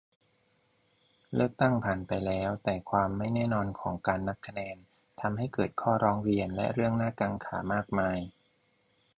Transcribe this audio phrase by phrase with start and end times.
[1.35, 4.77] เลือกตั้งผ่านไปแล้ว แต่ความไม่แน่นอนของการนับคะแนน
[5.21, 8.17] ทำให้เกิดข้อร้องเรียน และเรื่องน่ากังขามากมาย